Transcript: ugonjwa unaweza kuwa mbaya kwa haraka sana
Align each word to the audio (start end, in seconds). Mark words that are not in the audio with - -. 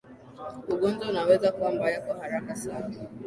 ugonjwa 0.73 1.09
unaweza 1.09 1.51
kuwa 1.51 1.71
mbaya 1.71 2.01
kwa 2.01 2.17
haraka 2.17 2.55
sana 2.55 2.95